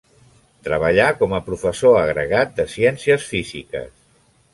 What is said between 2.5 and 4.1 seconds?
de ciències físiques.